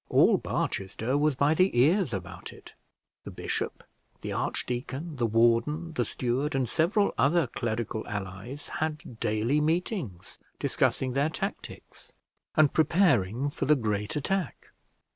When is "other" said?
7.19-7.45